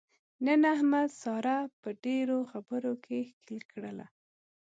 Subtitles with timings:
[0.45, 4.05] نن احمد ساره په ډېرو خبرو کې ښکېل کړله.